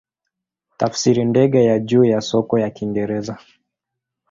Tafsiri 0.77 1.25
ndege 1.25 1.63
ya 1.65 1.79
juu 1.79 2.03
ya 2.05 2.21
soka 2.21 2.61
ya 2.61 2.69
Kiingereza. 2.69 3.37